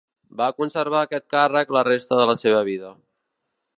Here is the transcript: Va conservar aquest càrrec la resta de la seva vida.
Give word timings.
Va 0.39 0.45
conservar 0.61 1.01
aquest 1.07 1.27
càrrec 1.35 1.73
la 1.77 1.85
resta 1.91 2.19
de 2.21 2.27
la 2.31 2.37
seva 2.41 2.65
vida. 2.71 2.95